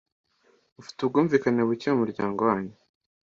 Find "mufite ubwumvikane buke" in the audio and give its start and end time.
0.75-1.87